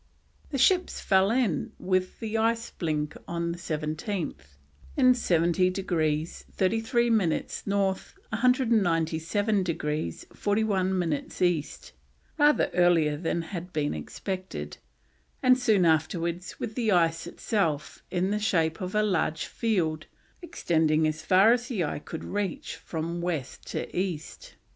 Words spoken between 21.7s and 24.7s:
eye could reach from west to east.